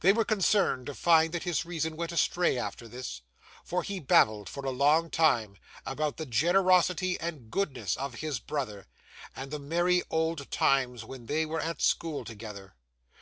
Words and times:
They 0.00 0.14
were 0.14 0.24
concerned 0.24 0.86
to 0.86 0.94
find 0.94 1.30
that 1.34 1.42
his 1.42 1.66
reason 1.66 1.94
went 1.94 2.10
astray 2.10 2.56
after 2.56 2.88
this; 2.88 3.20
for 3.66 3.82
he 3.82 4.00
babbled, 4.00 4.48
for 4.48 4.64
a 4.64 4.70
long 4.70 5.10
time, 5.10 5.58
about 5.84 6.16
the 6.16 6.24
generosity 6.24 7.20
and 7.20 7.50
goodness 7.50 7.94
of 7.98 8.14
his 8.24 8.38
brother, 8.40 8.86
and 9.36 9.50
the 9.50 9.58
merry 9.58 10.02
old 10.08 10.50
times 10.50 11.04
when 11.04 11.26
they 11.26 11.44
were 11.44 11.60
at 11.60 11.82
school 11.82 12.24
together. 12.24 12.76